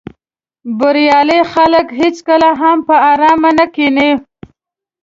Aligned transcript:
بریالي 0.79 1.39
خلک 1.53 1.87
هېڅکله 2.01 2.49
هم 2.61 2.77
په 2.87 2.95
آرامه 3.11 3.51
نه 3.57 3.65
کیني. 3.75 4.11